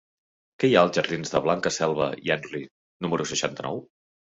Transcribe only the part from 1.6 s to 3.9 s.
Selva i Henry número seixanta-nou?